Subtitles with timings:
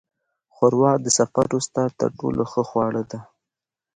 [0.55, 3.19] ښوروا د سفر وروسته تر ټولو ښه خواړه ده.